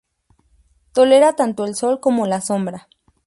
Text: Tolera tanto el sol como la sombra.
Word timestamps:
Tolera 0.93 1.35
tanto 1.35 1.63
el 1.63 1.75
sol 1.75 1.99
como 1.99 2.25
la 2.25 2.41
sombra. 2.41 2.87